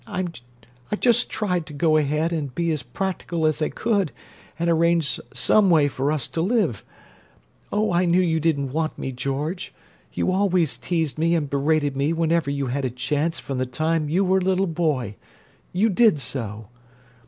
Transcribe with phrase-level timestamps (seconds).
[0.07, 0.25] I
[0.99, 4.11] just tried to go ahead and be as practical as I could,
[4.57, 6.83] and arrange some way for us to live.
[7.71, 9.75] Oh, I knew you didn't want me, George!
[10.11, 14.09] You always teased me and berated me whenever you had a chance from the time
[14.09, 16.69] you were a little boy—you did so!